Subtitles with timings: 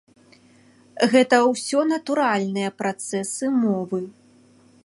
[1.11, 4.01] Гэта ўсё натуральныя працэсы мовы.